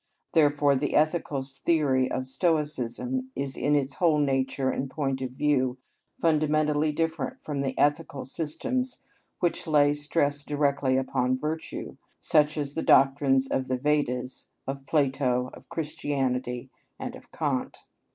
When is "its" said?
3.75-3.93